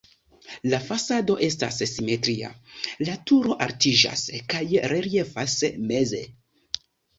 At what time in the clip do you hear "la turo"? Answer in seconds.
3.09-3.59